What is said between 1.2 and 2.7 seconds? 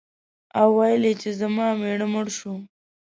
چې زما مېړه مړ شو.